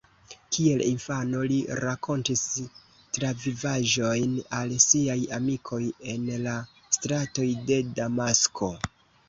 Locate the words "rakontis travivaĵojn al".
1.79-4.75